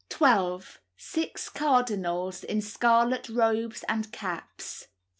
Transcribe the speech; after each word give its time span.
12. 0.09 0.79
Six 0.97 1.47
cardinals, 1.47 2.43
in 2.43 2.59
scarlet 2.59 3.29
robes 3.29 3.85
and 3.87 4.11
caps. 4.11 4.85
13. 4.87 4.89